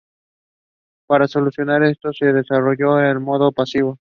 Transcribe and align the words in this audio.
Para 1.07 1.27
solucionar 1.27 1.83
esto 1.83 2.11
se 2.11 2.33
desarrolló 2.33 2.99
el 2.99 3.19
modo 3.19 3.51
"pasivo". 3.51 3.99